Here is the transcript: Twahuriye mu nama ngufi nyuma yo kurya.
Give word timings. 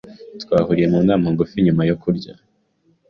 Twahuriye 0.41 0.87
mu 0.93 0.99
nama 1.09 1.25
ngufi 1.33 1.57
nyuma 1.65 1.81
yo 1.89 1.95
kurya. 2.03 2.33